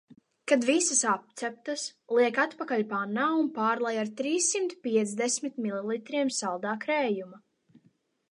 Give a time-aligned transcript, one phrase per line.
[0.51, 1.83] Kad visas apceptas,
[2.19, 7.41] liek atpakaļ pannā un pārlej ar trīssimt piecdesmit mililitriem saldā krējuma.